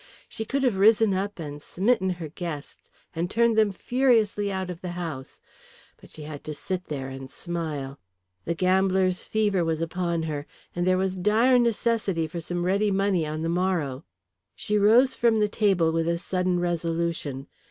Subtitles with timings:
[0.27, 4.81] She could have risen up and smitten her guests, and turned them furiously out of
[4.81, 5.39] the house,
[5.97, 7.99] but she had to sit there and smile.
[8.45, 13.27] The gambler's fever was upon her, and there was dire necessity for some ready money
[13.27, 14.03] on the morrow.
[14.55, 17.45] She rose from the table with a sudden resolution.